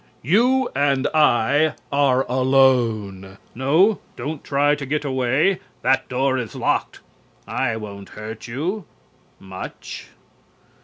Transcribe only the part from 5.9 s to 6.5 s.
door